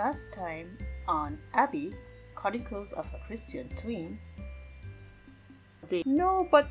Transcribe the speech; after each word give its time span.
last 0.00 0.32
time 0.32 0.78
on 1.06 1.38
Abby, 1.52 1.92
Chronicles 2.34 2.94
of 2.94 3.04
a 3.12 3.18
Christian 3.26 3.68
Tween. 3.68 4.18
No, 6.06 6.48
but 6.50 6.68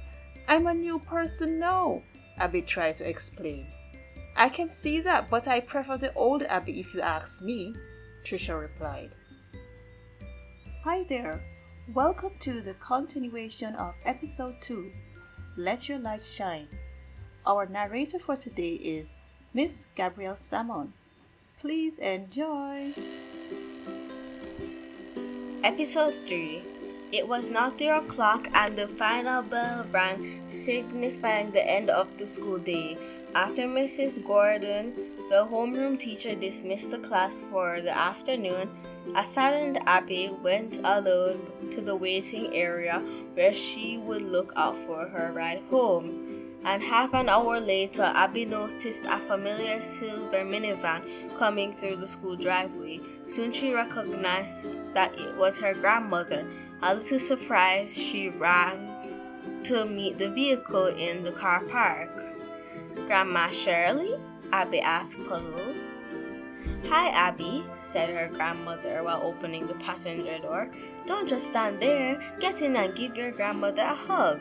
I'm 0.47 0.65
a 0.65 0.73
new 0.73 0.97
person 0.97 1.59
now, 1.59 2.01
Abby 2.39 2.63
tried 2.63 2.97
to 2.97 3.07
explain. 3.07 3.67
I 4.35 4.49
can 4.49 4.67
see 4.67 4.99
that, 5.01 5.29
but 5.29 5.47
I 5.47 5.59
prefer 5.59 5.95
the 5.95 6.11
old 6.15 6.41
Abby 6.41 6.79
if 6.79 6.91
you 6.95 7.01
ask 7.01 7.39
me, 7.39 7.75
Trisha 8.25 8.59
replied. 8.59 9.11
Hi 10.83 11.03
there. 11.03 11.39
Welcome 11.93 12.33
to 12.39 12.61
the 12.61 12.73
continuation 12.83 13.75
of 13.75 13.93
episode 14.05 14.55
2 14.61 14.91
Let 15.55 15.87
Your 15.87 15.99
Light 15.99 16.23
Shine. 16.35 16.67
Our 17.45 17.67
narrator 17.67 18.17
for 18.17 18.37
today 18.37 18.73
is 18.73 19.07
Miss 19.53 19.85
Gabrielle 19.95 20.39
Salmon. 20.49 20.93
Please 21.59 21.97
enjoy. 21.97 22.93
Episode 25.61 26.13
3 26.25 26.63
It 27.11 27.27
was 27.27 27.49
now 27.49 27.69
3 27.71 27.89
o'clock 27.89 28.47
and 28.53 28.77
the 28.77 28.87
final 28.87 29.43
bell 29.43 29.85
rang, 29.91 30.39
signifying 30.63 31.51
the 31.51 31.69
end 31.69 31.89
of 31.89 32.07
the 32.17 32.27
school 32.27 32.59
day. 32.59 32.97
After 33.35 33.63
Mrs. 33.63 34.25
Gordon, 34.25 34.95
the 35.29 35.45
homeroom 35.51 35.99
teacher, 35.99 36.33
dismissed 36.33 36.91
the 36.91 36.99
class 36.99 37.35
for 37.51 37.81
the 37.81 37.91
afternoon, 37.91 38.69
a 39.17 39.25
silent 39.25 39.79
Abby 39.85 40.31
went 40.41 40.77
alone 40.85 41.41
to 41.73 41.81
the 41.81 41.95
waiting 41.95 42.55
area 42.55 43.03
where 43.33 43.53
she 43.53 43.97
would 43.97 44.21
look 44.21 44.53
out 44.55 44.77
for 44.87 45.09
her 45.09 45.33
ride 45.33 45.61
home 45.69 46.38
and 46.65 46.83
half 46.83 47.13
an 47.13 47.29
hour 47.29 47.59
later, 47.59 48.03
Abby 48.03 48.45
noticed 48.45 49.05
a 49.05 49.19
familiar 49.27 49.83
silver 49.83 50.43
minivan 50.43 51.01
coming 51.37 51.75
through 51.77 51.97
the 51.97 52.07
school 52.07 52.35
driveway. 52.35 52.99
Soon 53.27 53.51
she 53.51 53.73
recognized 53.73 54.65
that 54.93 55.13
it 55.17 55.35
was 55.37 55.57
her 55.57 55.73
grandmother. 55.73 56.45
A 56.81 56.95
little 56.95 57.19
surprised, 57.19 57.93
she 57.93 58.29
ran 58.29 59.63
to 59.63 59.85
meet 59.85 60.17
the 60.17 60.29
vehicle 60.29 60.87
in 60.87 61.23
the 61.23 61.31
car 61.31 61.61
park. 61.65 62.09
Grandma 63.07 63.49
Shirley? 63.49 64.13
Abby 64.51 64.79
asked 64.79 65.17
puzzled. 65.27 65.75
Hi, 66.87 67.09
Abby, 67.09 67.63
said 67.91 68.09
her 68.09 68.29
grandmother 68.35 69.03
while 69.03 69.21
opening 69.21 69.67
the 69.67 69.75
passenger 69.75 70.39
door. 70.39 70.69
Don't 71.05 71.27
just 71.27 71.47
stand 71.47 71.81
there. 71.81 72.19
Get 72.39 72.61
in 72.61 72.75
and 72.75 72.95
give 72.95 73.15
your 73.15 73.31
grandmother 73.31 73.81
a 73.81 73.93
hug. 73.93 74.39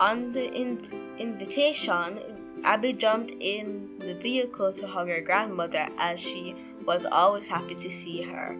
On 0.00 0.32
the 0.32 0.52
in- 0.52 1.07
invitation, 1.18 2.20
Abby 2.64 2.92
jumped 2.92 3.32
in 3.40 3.98
the 3.98 4.14
vehicle 4.14 4.72
to 4.72 4.86
hug 4.86 5.08
her 5.08 5.20
grandmother 5.20 5.88
as 5.98 6.18
she 6.20 6.54
was 6.84 7.04
always 7.04 7.46
happy 7.46 7.74
to 7.76 7.90
see 7.90 8.22
her. 8.22 8.56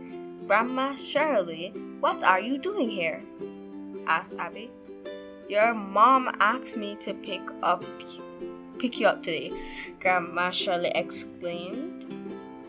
Grandma 0.47 0.95
Shirley, 0.97 1.73
what 2.01 2.23
are 2.23 2.41
you 2.41 2.59
doing 2.59 2.89
here? 2.89 3.23
asked 4.07 4.35
Abby. 4.39 4.71
Your 5.49 5.75
mom 5.75 6.37
asked 6.41 6.77
me 6.77 6.97
to 7.01 7.15
pick 7.15 7.41
up 7.63 7.85
pick 8.79 9.01
you 9.01 9.09
up 9.09 9.23
today, 9.23 9.51
Grandma 10.01 10.51
Shirley 10.51 10.93
exclaimed. 10.95 12.07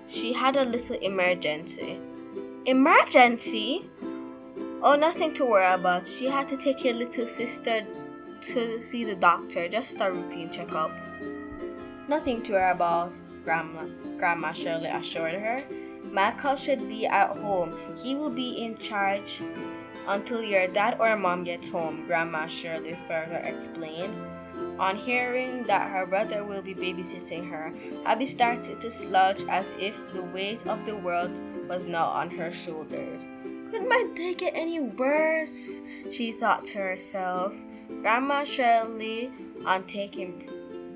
She 0.08 0.34
had 0.34 0.56
a 0.56 0.66
little 0.66 0.98
emergency. 0.98 2.00
Emergency? 2.66 3.90
Oh, 4.82 4.96
nothing 4.96 5.34
to 5.36 5.46
worry 5.46 5.72
about. 5.72 6.08
She 6.08 6.28
had 6.28 6.50
to 6.50 6.58
take 6.58 6.84
your 6.84 6.96
little 6.96 7.28
sister 7.28 7.86
to 8.42 8.82
see 8.82 9.04
the 9.04 9.16
doctor, 9.16 9.68
just 9.68 9.98
a 10.00 10.12
routine 10.12 10.50
checkup. 10.52 10.92
Nothing 12.08 12.42
to 12.44 12.54
worry 12.54 12.72
about, 12.72 13.14
Grandma, 13.44 13.86
Grandma 14.18 14.52
Shirley 14.52 14.88
assured 14.90 15.36
her. 15.36 15.64
Michael 16.12 16.56
should 16.56 16.88
be 16.88 17.06
at 17.06 17.38
home. 17.38 17.78
He 18.02 18.16
will 18.16 18.32
be 18.32 18.64
in 18.64 18.78
charge 18.78 19.42
until 20.08 20.42
your 20.42 20.68
dad 20.68 20.98
or 21.00 21.16
mom 21.16 21.44
gets 21.44 21.68
home, 21.70 22.06
Grandma 22.08 22.48
Shirley 22.48 22.98
further 23.08 23.38
explained. 23.38 24.16
On 24.80 24.96
hearing 24.96 25.64
that 25.64 25.92
her 25.92 26.06
brother 26.06 26.44
will 26.44 26.62
be 26.62 26.74
babysitting 26.74 27.50
her, 27.50 27.74
Abby 28.06 28.26
started 28.26 28.82
to 28.82 28.90
slouch 28.90 29.42
as 29.50 29.74
if 29.80 29.96
the 30.14 30.24
weight 30.24 30.66
of 30.66 30.86
the 30.86 30.96
world 30.96 31.40
was 31.68 31.86
now 31.86 32.06
on 32.06 32.32
her 32.32 32.52
shoulders. 32.52 33.28
Could 33.70 33.88
my 33.88 34.08
day 34.16 34.34
get 34.34 34.54
any 34.56 34.80
worse? 34.80 35.80
She 36.12 36.32
thought 36.32 36.66
to 36.68 36.80
herself. 36.80 37.54
Grandma 38.02 38.46
Shirley, 38.46 39.32
on 39.66 39.86
taking 39.86 40.50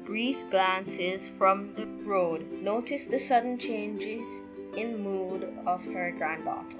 brief 0.05 0.37
glances 0.49 1.29
from 1.37 1.73
the 1.73 1.85
road, 2.05 2.49
noticed 2.61 3.11
the 3.11 3.19
sudden 3.19 3.57
changes 3.57 4.27
in 4.77 5.03
mood 5.03 5.49
of 5.65 5.83
her 5.85 6.11
granddaughter. 6.17 6.77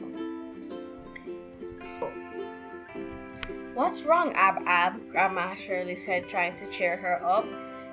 What's 3.74 4.03
wrong, 4.03 4.34
Ab 4.34 4.63
Ab? 4.66 5.12
Grandma 5.12 5.56
Shirley 5.56 5.96
said, 5.96 6.30
trying 6.30 6.56
to 6.57 6.69
cheer 6.72 6.95
her 6.95 7.22
up. 7.25 7.45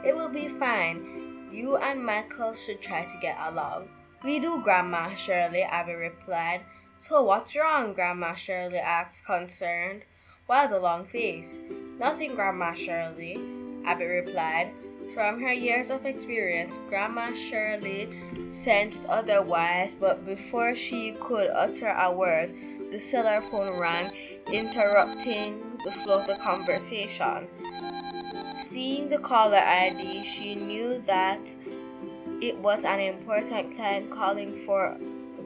It 0.04 0.14
will 0.14 0.28
be 0.28 0.47
fine. 0.47 1.48
You 1.50 1.78
and 1.78 2.04
Michael 2.04 2.54
should 2.54 2.81
try 2.81 3.06
to 3.06 3.19
get 3.20 3.38
along. 3.41 3.88
We 4.22 4.38
do, 4.38 4.60
Grandma 4.62 5.14
Shirley, 5.14 5.62
Abby 5.62 5.94
replied. 5.94 6.60
So 6.98 7.22
what's 7.22 7.56
wrong? 7.56 7.94
Grandma 7.94 8.34
Shirley 8.34 8.78
asked, 8.78 9.25
concerned. 9.25 10.02
Why 10.50 10.66
the 10.66 10.81
long 10.81 11.05
face? 11.05 11.61
Nothing, 12.00 12.34
Grandma 12.34 12.75
Shirley, 12.75 13.38
Abby 13.87 14.05
replied. 14.05 14.72
From 15.15 15.41
her 15.41 15.53
years 15.53 15.91
of 15.91 16.05
experience, 16.05 16.77
Grandma 16.88 17.33
Shirley 17.33 18.09
sensed 18.65 19.05
otherwise, 19.05 19.94
but 19.94 20.27
before 20.27 20.75
she 20.75 21.12
could 21.21 21.47
utter 21.50 21.91
a 21.91 22.12
word, 22.12 22.53
the 22.91 22.99
cellar 22.99 23.43
phone 23.49 23.78
rang, 23.78 24.11
interrupting 24.53 25.78
the 25.84 25.93
flow 26.03 26.19
of 26.19 26.27
the 26.27 26.43
conversation. 26.43 27.47
Seeing 28.71 29.09
the 29.09 29.19
caller 29.19 29.56
ID, 29.56 30.25
she 30.25 30.56
knew 30.56 31.00
that 31.06 31.55
it 32.41 32.59
was 32.59 32.82
an 32.82 32.99
important 32.99 33.77
client 33.77 34.11
calling 34.11 34.67
for 34.67 34.97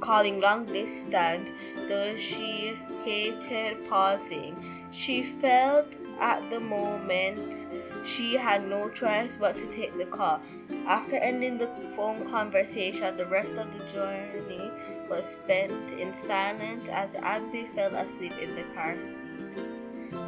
calling 0.01 0.41
long 0.41 0.65
distance, 0.65 1.51
though 1.89 2.17
she 2.17 2.75
hated 3.05 3.87
pausing. 3.87 4.84
She 4.94 5.22
felt 5.41 5.99
at 6.21 6.49
the 6.50 6.60
moment 6.60 7.66
she 8.06 8.34
had 8.34 8.69
no 8.69 8.88
choice 8.88 9.37
but 9.37 9.59
to 9.59 9.66
take 9.72 9.99
the 9.99 10.05
call. 10.06 10.41
After 10.87 11.16
ending 11.16 11.59
the 11.59 11.66
phone 11.97 12.31
conversation, 12.31 13.16
the 13.16 13.27
rest 13.27 13.55
of 13.55 13.77
the 13.77 13.84
journey 13.93 14.71
was 15.10 15.27
spent 15.27 15.93
in 15.93 16.15
silence 16.15 16.88
as 16.93 17.16
Abby 17.16 17.69
fell 17.75 17.93
asleep 17.97 18.38
in 18.41 18.55
the 18.55 18.62
car 18.72 18.97
seat. 19.00 19.65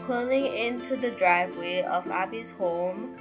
Pulling 0.05 0.47
into 0.47 0.97
the 0.97 1.13
driveway 1.13 1.83
of 1.83 2.11
Abby's 2.11 2.51
home, 2.51 3.17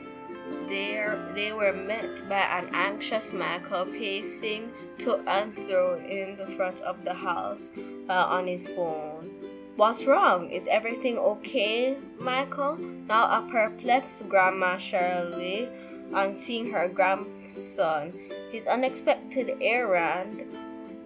there 0.67 1.31
they 1.35 1.53
were 1.53 1.73
met 1.73 2.27
by 2.27 2.41
an 2.41 2.69
anxious 2.73 3.33
Michael 3.33 3.85
pacing 3.85 4.71
to 4.97 5.17
and 5.27 5.53
fro 5.53 5.99
in 5.99 6.37
the 6.37 6.55
front 6.55 6.81
of 6.81 7.03
the 7.05 7.13
house 7.13 7.69
uh, 8.09 8.13
on 8.13 8.47
his 8.47 8.67
phone. 8.69 9.54
What's 9.75 10.05
wrong? 10.05 10.51
Is 10.51 10.69
everything 10.71 11.17
okay, 11.17 11.97
Michael? 12.17 12.77
Now 12.77 13.25
a 13.25 13.45
perplexed 13.51 14.29
Grandma 14.29 14.77
Shirley 14.77 15.67
on 16.13 16.37
seeing 16.37 16.71
her 16.71 16.87
grandson, 16.87 18.13
his 18.53 18.67
unexpected 18.67 19.57
errand, 19.59 20.45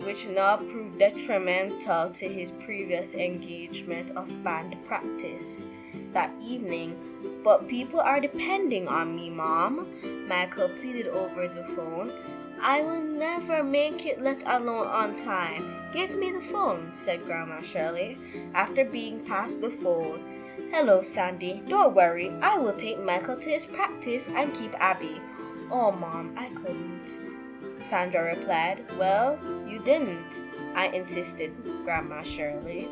which 0.03 0.27
now 0.27 0.57
proved 0.57 0.99
detrimental 0.99 2.11
to 2.11 2.29
his 2.29 2.51
previous 2.63 3.15
engagement 3.15 4.11
of 4.11 4.43
band 4.43 4.77
practice 4.85 5.65
that 6.13 6.31
evening. 6.39 7.41
But 7.43 7.67
people 7.67 7.99
are 7.99 8.19
depending 8.19 8.87
on 8.87 9.15
me, 9.15 9.31
Mom, 9.31 9.87
Michael 10.27 10.69
pleaded 10.69 11.07
over 11.07 11.47
the 11.47 11.63
phone. 11.73 12.11
I 12.61 12.81
will 12.81 13.01
never 13.01 13.63
make 13.63 14.05
it, 14.05 14.21
let 14.21 14.43
alone 14.43 14.87
on 14.87 15.17
time. 15.17 15.75
Give 15.93 16.11
me 16.11 16.31
the 16.31 16.41
phone, 16.51 16.91
said 16.95 17.25
Grandma 17.25 17.61
Shirley, 17.61 18.17
after 18.53 18.85
being 18.85 19.25
passed 19.25 19.61
the 19.61 19.71
phone. 19.71 20.69
Hello, 20.71 21.01
Sandy. 21.01 21.63
Don't 21.67 21.95
worry. 21.95 22.31
I 22.41 22.57
will 22.57 22.73
take 22.73 23.01
Michael 23.01 23.37
to 23.37 23.49
his 23.49 23.65
practice 23.65 24.27
and 24.27 24.53
keep 24.53 24.75
Abby. 24.79 25.21
Oh, 25.71 25.91
Mom, 25.91 26.35
I 26.37 26.49
couldn't. 26.49 27.19
Sandra 27.87 28.35
replied. 28.35 28.85
Well, 28.97 29.39
you 29.67 29.79
didn't, 29.79 30.41
I 30.75 30.87
insisted, 30.87 31.53
Grandma 31.83 32.23
Shirley. 32.23 32.89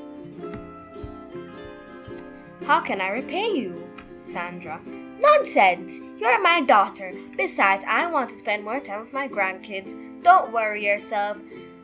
How 2.65 2.79
can 2.81 3.01
I 3.01 3.09
repay 3.09 3.51
you? 3.51 3.87
Sandra. 4.17 4.81
Nonsense! 5.19 5.99
You're 6.17 6.41
my 6.41 6.61
daughter. 6.61 7.13
Besides, 7.35 7.83
I 7.87 8.07
want 8.07 8.29
to 8.29 8.37
spend 8.37 8.63
more 8.63 8.79
time 8.79 9.01
with 9.01 9.13
my 9.13 9.27
grandkids. 9.27 10.23
Don't 10.23 10.51
worry 10.51 10.85
yourself. 10.85 11.37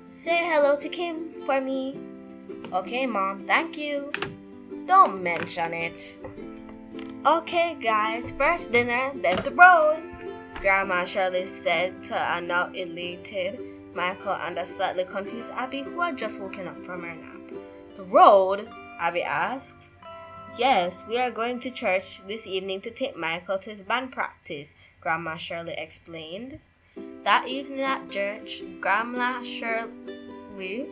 Say 0.09 0.49
hello 0.49 0.75
to 0.77 0.89
Kim 0.89 1.33
for 1.45 1.59
me. 1.59 1.97
Okay, 2.71 3.05
Mom, 3.05 3.45
thank 3.45 3.77
you. 3.77 4.11
Don't 4.85 5.23
mention 5.23 5.73
it. 5.73 6.17
Okay, 7.25 7.77
guys, 7.81 8.31
first 8.37 8.71
dinner, 8.71 9.11
then 9.15 9.37
the 9.43 9.51
road, 9.51 10.03
Grandma 10.59 11.05
Shirley 11.05 11.45
said 11.45 12.03
to 12.05 12.15
a 12.15 12.41
now 12.41 12.71
elated 12.73 13.59
Michael 13.95 14.33
and 14.33 14.57
the 14.57 14.65
slightly 14.65 15.05
confused 15.05 15.51
Abby, 15.51 15.83
who 15.83 16.01
had 16.01 16.17
just 16.17 16.39
woken 16.39 16.67
up 16.67 16.75
from 16.85 17.01
her 17.01 17.15
nap. 17.15 17.61
The 17.95 18.03
road? 18.03 18.67
Abby 18.99 19.23
asked. 19.23 19.89
Yes, 20.57 21.03
we 21.09 21.17
are 21.17 21.31
going 21.31 21.59
to 21.61 21.71
church 21.71 22.21
this 22.27 22.45
evening 22.45 22.81
to 22.81 22.91
take 22.91 23.17
Michael 23.17 23.57
to 23.57 23.71
his 23.71 23.79
band 23.79 24.11
practice, 24.11 24.67
Grandma 25.01 25.35
Shirley 25.35 25.73
explained. 25.75 26.59
That 27.23 27.47
evening 27.47 27.81
at 27.81 28.11
church, 28.11 28.61
Grandma 28.79 29.41
Shirley 29.41 30.85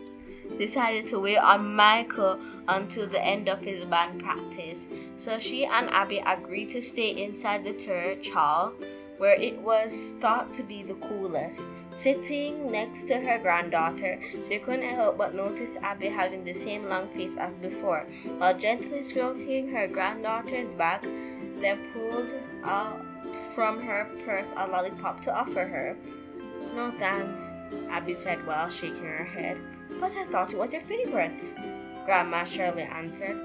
decided 0.58 1.08
to 1.10 1.20
wait 1.20 1.38
on 1.38 1.76
Michael 1.76 2.40
until 2.68 3.06
the 3.06 3.24
end 3.24 3.48
of 3.48 3.62
his 3.62 3.86
band 3.86 4.24
practice, 4.24 4.88
so 5.18 5.38
she 5.38 5.64
and 5.64 5.92
Abby 5.92 6.24
agreed 6.26 6.72
to 6.72 6.82
stay 6.82 7.24
inside 7.24 7.64
the 7.64 7.74
church 7.74 8.32
hall 8.32 8.74
where 9.22 9.40
it 9.40 9.62
was 9.62 10.16
thought 10.20 10.52
to 10.52 10.64
be 10.64 10.82
the 10.82 10.96
coolest. 10.96 11.62
Sitting 11.96 12.72
next 12.72 13.04
to 13.04 13.20
her 13.20 13.38
granddaughter, 13.38 14.20
she 14.48 14.58
couldn't 14.58 14.96
help 14.96 15.16
but 15.16 15.36
notice 15.36 15.78
Abby 15.84 16.08
having 16.08 16.44
the 16.44 16.54
same 16.54 16.90
long 16.90 17.08
face 17.10 17.38
as 17.38 17.54
before. 17.58 18.08
While 18.40 18.58
gently 18.58 19.04
stroking 19.04 19.70
her 19.70 19.88
granddaughter's 19.88 20.70
back, 20.70 21.04
then 21.04 21.92
pulled 21.94 22.34
out 22.64 23.06
from 23.54 23.84
her 23.84 24.10
purse 24.26 24.52
a 24.58 24.66
lollipop 24.66 25.22
to 25.26 25.32
offer 25.32 25.68
her. 25.68 25.96
No 26.74 26.92
thanks, 26.98 27.44
Abby 27.92 28.16
said 28.16 28.44
while 28.48 28.72
shaking 28.72 29.04
her 29.04 29.24
head. 29.24 29.60
But 30.00 30.18
I 30.18 30.26
thought 30.32 30.52
it 30.52 30.58
was 30.58 30.74
your 30.74 30.82
favorite, 30.82 31.44
Grandma 32.06 32.44
Shirley 32.46 32.90
answered. 32.90 33.40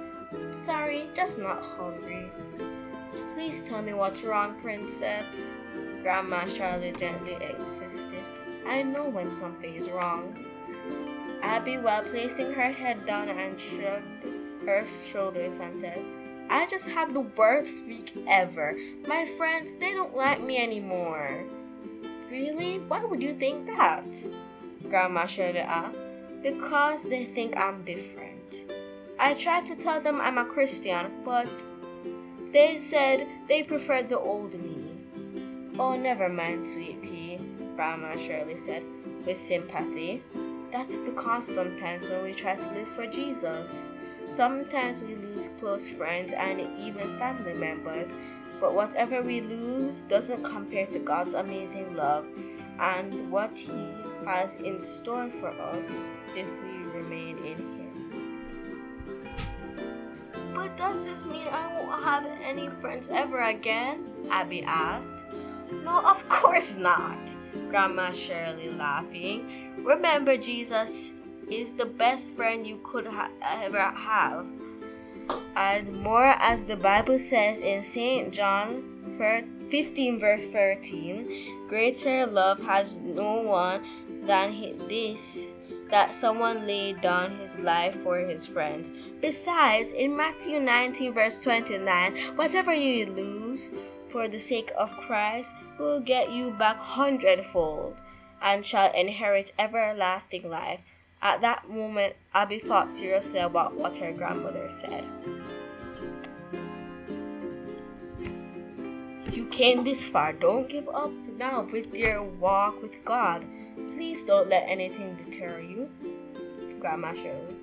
Sorry, 0.65 1.11
just 1.15 1.37
not 1.39 1.63
hungry. 1.63 2.31
Please 3.37 3.61
tell 3.67 3.83
me 3.83 3.93
what's 3.93 4.23
wrong, 4.23 4.59
Princess. 4.63 5.27
Grandma 6.03 6.47
Shirley 6.47 6.93
gently 6.93 7.35
insisted. 7.35 8.25
I 8.67 8.83
know 8.83 9.11
when 9.11 9.31
something 9.31 9.75
is 9.75 9.91
wrong. 9.91 10.35
Abby, 11.43 11.77
while 11.77 12.03
placing 12.03 12.55
her 12.55 12.73
head 12.73 13.05
down 13.05 13.29
and 13.29 13.61
shrugged 13.61 14.65
her 14.65 14.87
shoulders 15.13 15.61
and 15.61 15.79
said, 15.79 16.03
I 16.49 16.67
just 16.67 16.87
had 16.87 17.13
the 17.13 17.21
worst 17.21 17.85
week 17.85 18.15
ever. 18.27 18.75
My 19.07 19.27
friends, 19.37 19.71
they 19.81 19.93
don't 19.93 20.17
like 20.17 20.41
me 20.41 20.57
anymore. 20.57 21.45
Really? 22.31 22.79
Why 22.79 23.05
would 23.05 23.23
you 23.23 23.37
think 23.37 23.67
that? 23.67 24.07
Grandma 24.89 25.27
Shirley 25.27 25.59
asked. 25.59 25.99
Because 26.43 27.03
they 27.03 27.27
think 27.27 27.55
I'm 27.55 27.85
different. 27.85 28.73
I 29.19 29.35
tried 29.35 29.67
to 29.67 29.77
tell 29.77 30.01
them 30.01 30.23
I'm 30.23 30.39
a 30.39 30.47
Christian, 30.47 31.23
but 31.23 31.49
they 32.53 32.79
said 32.79 33.27
they 33.49 33.63
preferred 33.63 34.09
the 34.09 34.19
old 34.19 34.55
me. 34.55 34.93
Oh, 35.79 35.97
never 35.97 36.29
mind, 36.29 36.65
sweet 36.67 37.03
pea, 37.03 37.39
Grandma 37.77 38.17
Shirley 38.17 38.57
said 38.57 38.83
with 39.27 39.39
sympathy. 39.39 40.23
That's 40.73 40.97
the 40.99 41.13
cost 41.13 41.55
sometimes 41.55 42.09
when 42.09 42.23
we 42.23 42.33
try 42.33 42.57
to 42.57 42.71
live 42.73 42.89
for 42.89 43.07
Jesus. 43.07 43.69
Sometimes 44.31 45.03
we 45.03 45.15
lose 45.15 45.49
close 45.59 45.89
friends 45.89 46.33
and 46.33 46.61
even 46.79 47.19
family 47.19 47.55
members, 47.55 48.13
but 48.61 48.75
whatever 48.75 49.23
we 49.23 49.41
lose 49.41 50.03
doesn't 50.03 50.43
compare 50.43 50.87
to 50.87 50.99
God's 50.99 51.35
amazing 51.35 51.95
love 51.95 52.27
and 52.79 53.31
what 53.31 53.59
He 53.59 53.93
has 54.25 54.57
in 54.57 54.81
store 54.81 55.31
for 55.41 55.49
us 55.49 55.87
if 56.35 56.47
we 56.63 56.99
remain 56.99 57.39
in 57.39 57.59
Him. 57.59 58.06
But 60.67 60.77
does 60.79 61.05
this 61.05 61.25
mean 61.25 61.47
I 61.47 61.73
won't 61.73 62.03
have 62.03 62.27
any 62.43 62.69
friends 62.81 63.07
ever 63.09 63.41
again? 63.41 64.05
Abby 64.33 64.65
asked. 64.65 65.07
No, 65.85 66.01
of 66.01 66.29
course 66.29 66.75
not, 66.75 67.17
Grandma 67.71 68.11
Shirley 68.11 68.71
laughing. 68.71 69.77
Remember, 69.85 70.37
Jesus 70.37 71.13
is 71.49 71.75
the 71.75 71.85
best 71.85 72.35
friend 72.35 72.67
you 72.67 72.81
could 72.83 73.07
ha- 73.07 73.31
ever 73.41 73.79
have. 73.79 74.45
And 75.55 76.03
more 76.03 76.35
as 76.41 76.65
the 76.65 76.77
Bible 76.77 77.21
says 77.21 77.59
in 77.59 77.85
St. 77.85 78.33
John 78.33 78.83
15, 79.71 80.19
verse 80.19 80.47
13 80.47 81.69
Greater 81.69 82.27
love 82.27 82.59
has 82.65 82.97
no 82.97 83.35
one 83.35 84.27
than 84.27 84.79
this, 84.89 85.53
that 85.91 86.15
someone 86.15 86.67
laid 86.67 87.01
down 87.01 87.39
his 87.39 87.57
life 87.59 87.97
for 88.03 88.19
his 88.19 88.47
friends. 88.47 88.91
Besides, 89.21 89.93
in 89.93 90.17
Matthew 90.17 90.61
19, 90.61 91.15
verse 91.15 91.39
29, 91.39 92.37
whatever 92.37 92.75
you 92.75 93.07
lose 93.07 93.71
for 94.11 94.29
the 94.29 94.39
sake 94.39 94.73
of 94.77 94.91
Christ 95.07 95.55
will 95.79 96.01
get 96.01 96.31
you 96.31 96.51
back 96.51 96.77
hundredfold 96.77 97.97
and 98.43 98.65
shall 98.65 98.93
inherit 98.93 99.53
everlasting 99.59 100.49
life. 100.49 100.81
At 101.23 101.41
that 101.41 101.69
moment, 101.69 102.15
Abby 102.35 102.59
thought 102.59 102.91
seriously 102.91 103.39
about 103.39 103.75
what 103.75 103.97
her 103.97 104.13
grandmother 104.13 104.69
said. 104.81 105.05
You 109.33 109.47
came 109.47 109.85
this 109.85 110.07
far. 110.09 110.33
Don't 110.33 110.69
give 110.69 110.89
up 110.89 111.11
now 111.37 111.69
with 111.71 111.93
your 111.95 112.23
walk 112.23 112.81
with 112.83 113.05
God. 113.05 113.45
Please 113.97 114.23
don't 114.25 114.51
let 114.51 114.69
anything 114.69 115.17
deter 115.17 115.59
you. 115.59 115.89
Grandma 116.81 117.15
Shirley. 117.15 117.57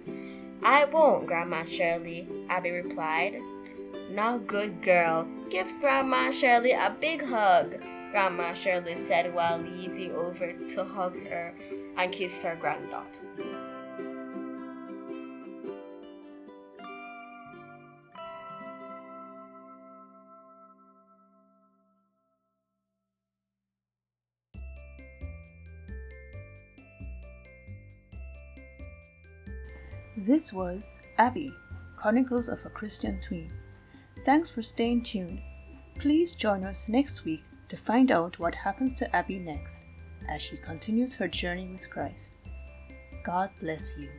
I 0.63 0.85
won't, 0.85 1.27
Grandma 1.27 1.63
Shirley, 1.63 2.27
Abby 2.50 2.71
replied. 2.71 3.39
Now, 4.09 4.39
good 4.39 4.81
girl, 4.81 5.27
give 5.51 5.68
Grandma 5.80 6.31
Shirley 6.31 6.71
a 6.71 6.95
big 7.00 7.24
hug, 7.24 7.75
Grandma 8.09 8.56
Shirley 8.56 8.97
said 9.06 9.31
while 9.35 9.59
leaning 9.59 10.12
over 10.13 10.53
to 10.53 10.83
hug 10.83 11.15
her 11.27 11.53
and 11.97 12.12
kiss 12.12 12.41
her 12.41 12.56
granddaughter. 12.56 13.21
This 30.15 30.54
was 30.54 31.00
Abby, 31.18 31.51
Chronicles 31.98 32.48
of 32.48 32.63
a 32.65 32.69
Christian 32.69 33.19
Tween. 33.19 33.51
Thanks 34.25 34.48
for 34.48 34.62
staying 34.62 35.04
tuned. 35.04 35.42
Please 35.95 36.36
join 36.36 36.63
us 36.63 36.88
next 36.88 37.25
week 37.25 37.44
to 37.69 37.77
find 37.77 38.12
out 38.12 38.38
what 38.38 38.54
happens 38.54 38.94
to 38.95 39.16
Abby 39.16 39.40
next 39.40 39.80
as 40.30 40.40
she 40.40 40.57
continues 40.57 41.14
her 41.16 41.28
journey 41.28 41.68
with 41.71 41.90
Christ. 41.90 42.16
God 43.26 43.49
bless 43.59 43.97
you. 43.97 44.09